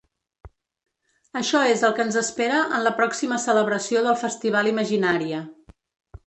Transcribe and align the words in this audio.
Això 1.41 1.59
és 1.73 1.83
el 1.89 1.93
que 1.99 2.03
ens 2.05 2.17
espera 2.21 2.63
en 2.79 2.85
la 2.87 2.95
pròxima 3.03 3.39
celebració 3.45 4.03
del 4.09 4.19
festival 4.23 4.73
Imaginària. 4.75 5.45